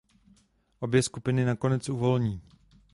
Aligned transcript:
Obě 0.79 1.03
skupiny 1.03 1.45
nakonec 1.45 1.89
uvolní. 1.89 2.41